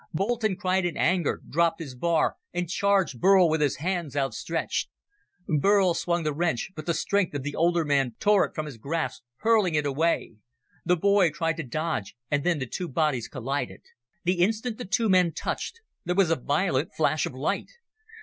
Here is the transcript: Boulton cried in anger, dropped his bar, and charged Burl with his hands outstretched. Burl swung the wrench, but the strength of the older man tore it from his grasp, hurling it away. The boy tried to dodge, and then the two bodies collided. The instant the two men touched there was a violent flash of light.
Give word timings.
Boulton 0.15 0.55
cried 0.55 0.83
in 0.83 0.97
anger, 0.97 1.43
dropped 1.47 1.79
his 1.79 1.93
bar, 1.93 2.35
and 2.51 2.67
charged 2.67 3.21
Burl 3.21 3.47
with 3.47 3.61
his 3.61 3.75
hands 3.75 4.15
outstretched. 4.17 4.89
Burl 5.47 5.93
swung 5.93 6.23
the 6.23 6.33
wrench, 6.33 6.71
but 6.75 6.87
the 6.87 6.95
strength 6.95 7.35
of 7.35 7.43
the 7.43 7.55
older 7.55 7.85
man 7.85 8.15
tore 8.19 8.45
it 8.45 8.55
from 8.55 8.65
his 8.65 8.79
grasp, 8.79 9.21
hurling 9.41 9.75
it 9.75 9.85
away. 9.85 10.37
The 10.85 10.97
boy 10.97 11.29
tried 11.29 11.57
to 11.57 11.63
dodge, 11.63 12.15
and 12.31 12.43
then 12.43 12.57
the 12.57 12.65
two 12.65 12.87
bodies 12.89 13.27
collided. 13.27 13.81
The 14.23 14.39
instant 14.39 14.79
the 14.79 14.85
two 14.85 15.07
men 15.07 15.33
touched 15.33 15.81
there 16.03 16.15
was 16.15 16.31
a 16.31 16.35
violent 16.35 16.95
flash 16.95 17.27
of 17.27 17.35
light. 17.35 17.69